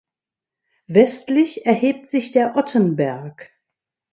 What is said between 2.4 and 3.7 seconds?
Ottenberg.